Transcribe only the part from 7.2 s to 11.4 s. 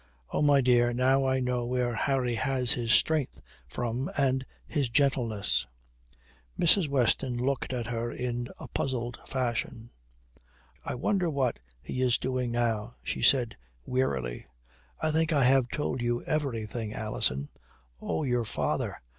looked at her in a puzzled fashion. "I wonder